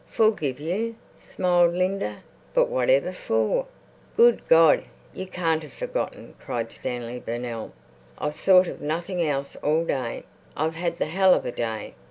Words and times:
"Forgive 0.09 0.59
you?" 0.59 0.95
smiled 1.19 1.75
Linda. 1.75 2.23
"But 2.55 2.69
whatever 2.69 3.11
for?" 3.11 3.67
"Good 4.17 4.41
God! 4.49 4.85
You 5.13 5.27
can't 5.27 5.61
have 5.61 5.73
forgotten," 5.73 6.33
cried 6.39 6.71
Stanley 6.71 7.19
Burnell. 7.19 7.71
"I've 8.17 8.35
thought 8.35 8.65
of 8.67 8.81
nothing 8.81 9.21
else 9.21 9.55
all 9.57 9.85
day. 9.85 10.23
I've 10.57 10.73
had 10.73 10.97
the 10.97 11.05
hell 11.05 11.35
of 11.35 11.45
a 11.45 11.51
day. 11.51 11.93